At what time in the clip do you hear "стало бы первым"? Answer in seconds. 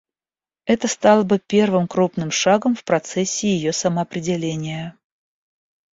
0.87-1.87